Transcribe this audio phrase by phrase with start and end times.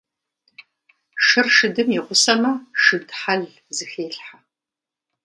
[1.25, 2.51] Шыр шыдым игъусэмэ,
[2.83, 3.43] шыд хьэл
[3.75, 4.37] зыхелъхьэ.